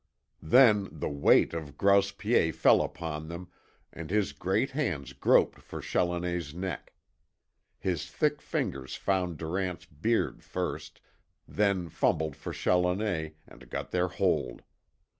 Then 0.41 0.89
the 0.91 1.09
weight 1.11 1.53
of 1.53 1.77
Grouse 1.77 2.09
Piet 2.09 2.55
fell 2.55 2.81
upon 2.81 3.27
them, 3.27 3.49
and 3.93 4.09
his 4.09 4.33
great 4.33 4.71
hands 4.71 5.13
groped 5.13 5.61
for 5.61 5.79
Challoner's 5.79 6.55
neck. 6.55 6.95
His 7.77 8.09
thick 8.09 8.41
fingers 8.41 8.95
found 8.95 9.37
Durant's 9.37 9.85
beard 9.85 10.43
first, 10.43 11.01
then 11.47 11.87
fumbled 11.87 12.35
for 12.35 12.51
Challoner, 12.51 13.29
and 13.45 13.69
got 13.69 13.91
their 13.91 14.07
hold. 14.07 14.63